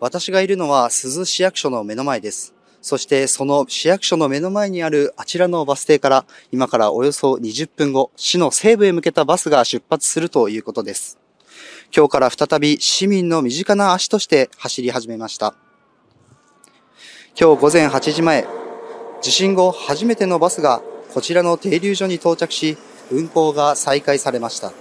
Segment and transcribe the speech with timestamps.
[0.00, 2.54] 私がいるのは珠洲市役所の目の前です。
[2.80, 11.18] そしてその市役所の目の前にあるあちらのバス停から今からおよそ20分後、市の西部へ向けたバスが出発するということです。
[11.94, 15.54] 今日から再び市民の身近な足として走り始めました。
[17.40, 18.46] 今日午前8時前、
[19.20, 20.80] 地震後初めてのバスが
[21.12, 22.78] こちらの停留所に到着し、
[23.10, 24.72] 運行が再開されました。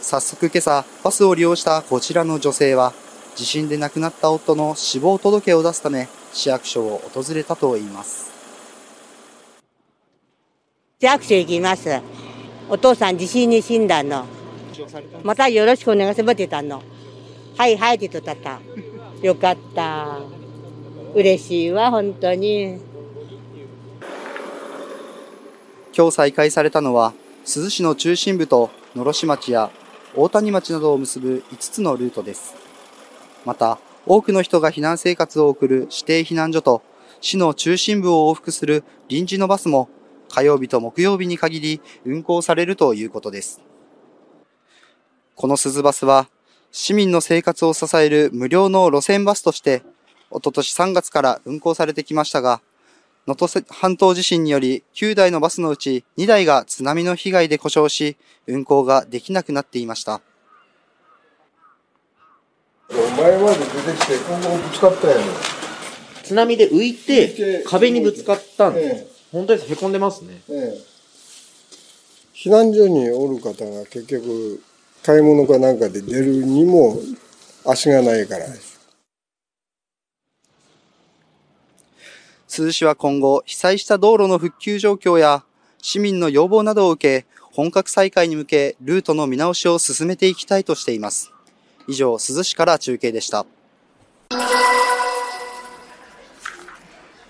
[0.00, 2.94] 早速今朝、バスを利用したこちらの女性は、
[3.38, 8.32] 地震で亡くなった夫の死亡届を出すため、市役所を訪れたといいます。
[10.98, 12.00] 市役所行きます。
[12.68, 14.26] お父さん地震に死んだの。
[15.22, 16.82] またよろしくお願いしますってたの。
[17.56, 18.58] はいはいって言った。
[19.22, 20.18] よかった。
[21.14, 22.80] 嬉しいわ、本当に。
[25.96, 27.12] 今日再開されたのは、
[27.44, 29.70] 珠洲市の中心部と野呂市町や
[30.16, 32.67] 大谷町などを結ぶ5つのルートです。
[33.48, 36.82] また、多くの人が避難生活を送る指定避難所と、
[37.22, 39.88] 市の中心部を往復する臨時のバスも、
[40.28, 43.62] 火曜日と木曜日に限り運行されるということです。
[45.34, 46.28] この鈴バスは、
[46.72, 49.82] 市民の生活を支える無料の路線バスとして、
[50.30, 52.60] おととし3月から運行されてきましたが、
[53.26, 60.20] 能登半島地震により9台のバスのうち2台が津波の被害で故障し、運行ができなくなっていました。
[63.18, 65.16] 前まで出てきて、今後ぶつかったや
[66.22, 68.86] 津波で浮いて、壁にぶつかったんです。
[68.86, 69.72] ええ、本当です。
[69.72, 70.40] へこんでますね。
[70.48, 70.98] ええ。
[72.34, 74.62] 避難所におる方が結局、
[75.02, 77.00] 買い物かなんかで出るにも
[77.64, 78.78] 足がないからです。
[82.48, 85.44] 珠洲市は今後、被災した道路の復旧状況や
[85.82, 91.32] 市民の要望などを受け、本格再開に向けルートの見直しを進めていきたいとしています。
[91.90, 93.46] 以上、珠洲市から中継でした。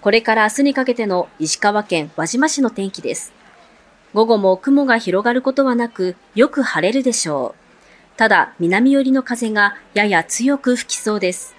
[0.01, 3.33] これから明日にかけての石川県輪島市の天気です。
[4.15, 8.19] 午後も雲が広がることはなく、よく晴れるでしょう。
[8.19, 11.55] ただ、南寄りの風がやや強く吹きそうです。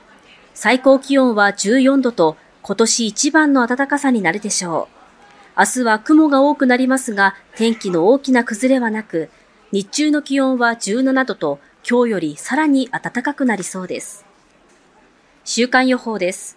[0.54, 4.90] 最高気温は14度と今年一番の暖かさになるでしょ
[5.56, 5.60] う。
[5.60, 9.30] 明日は雲が多くなりますが、天気の大きな崩れはなく、
[9.72, 14.24] 日中の気温は17度と、今日よりさらに暖かくなりそうです。
[15.44, 16.56] 週間予報です。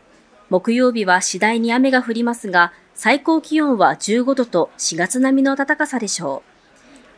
[0.51, 6.51] 木曜日は次第に雨が降りますが、最高気温は15度と4月並みの暖かさでしょう。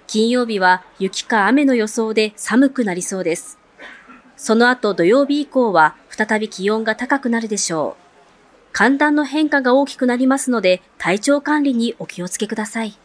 [0.06, 3.58] 金曜日は雪か雨の予想で寒くなりそうです。
[4.36, 8.04] その後土曜日以降は再び気温が高くなるでしょう。
[8.72, 12.96] 寒暖の変化が大きくなりますので、体調管理にお気をつけください。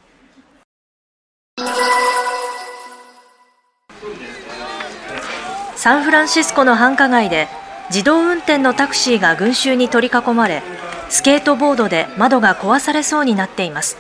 [5.80, 7.48] サンフランシスコの繁華街で
[7.90, 10.62] 自動運転のタクシーが群衆に取り囲まれ
[11.08, 13.96] スケートボードで窓が壊されそうになっています。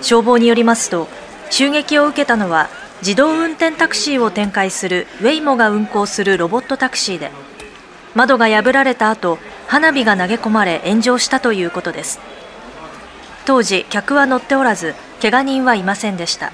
[0.00, 1.08] 消防によりますと
[1.50, 2.70] 襲撃を受けたのは
[3.02, 7.30] 自動運転タクシーを展開するウェイモが運行するロボットタクシーで
[8.14, 12.18] 窓が破られた後花火が投げ込まれ炎上したということです。
[13.44, 16.50] 当時客は乗っておらず怪我人はいませんでした。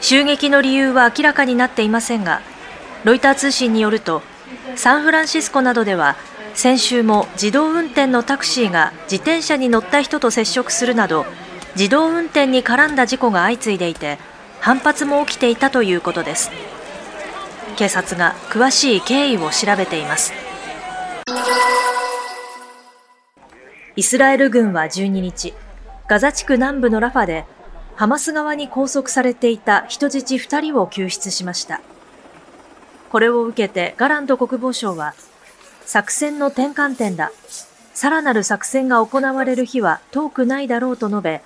[0.00, 2.42] 襲撃の理由は明らかになっていませんが
[3.06, 4.20] ロイター通信によると
[4.74, 6.16] サンフランシスコなどでは
[6.54, 11.24] 先週も自動運転のタクシーが自転車に乗った人と接触するなど
[11.76, 14.18] 自動運転に絡んだ事故が相次いでいて
[14.58, 16.50] 反発も起きていたということです
[17.76, 20.32] 警察が詳しい経緯を調べています
[23.94, 25.54] イスラエル軍は12日、
[26.06, 27.46] ガザ地区南部のラファで、
[27.94, 31.80] ハマス側に拘束されていた人質2人を救出しました。
[33.16, 35.14] これを受けてガラント国防相は、
[35.86, 37.32] 作戦の転換点だ。
[37.94, 41.40] さらなる作戦が行われる日は遠くないだろうと述べ、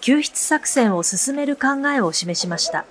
[0.00, 2.84] 救出作戦を進める考えを示しました。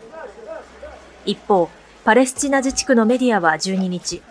[1.26, 1.70] 一方、
[2.04, 4.22] パレスチナ自治区のメディアは12日、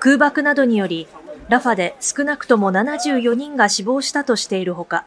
[0.00, 1.08] 空爆などにより
[1.48, 5.06] ラファで少なくとも74人が死亡したとしているほか、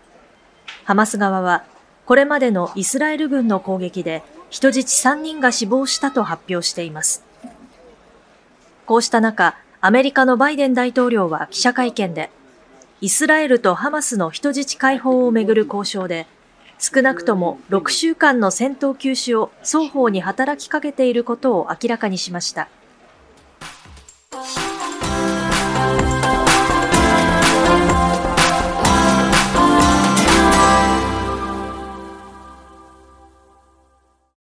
[0.85, 1.65] ハマス側は
[2.07, 7.26] これまでのイスラエル軍の攻撃で人質3人が死亡したと発表しています。
[8.87, 12.29] こうした中、アメリカのバイデン大統領は記者会見で、
[13.01, 16.25] イスラエルとハマスの人質解放をめぐる交渉で、
[16.79, 22.69] 少なくとも6週間の戦闘休止を双方に働きかけていることを明らかにしました。